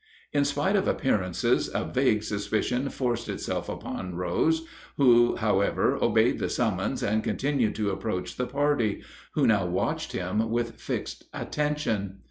In 0.33 0.45
spite 0.45 0.75
of 0.75 0.87
appearances 0.87 1.69
a 1.71 1.85
vague 1.85 2.23
suspicion 2.23 2.89
forced 2.89 3.29
itself 3.29 3.69
upon 3.69 4.15
Rose, 4.15 4.65
who, 4.97 5.35
however, 5.35 5.93
obeyed 6.03 6.39
the 6.39 6.49
summons 6.49 7.03
and 7.03 7.23
continued 7.23 7.75
to 7.75 7.91
approach 7.91 8.35
the 8.35 8.47
party, 8.47 9.03
who 9.35 9.45
now 9.45 9.67
watched 9.67 10.13
him 10.13 10.49
with 10.49 10.81
fixed 10.81 11.25
attention. 11.35 12.17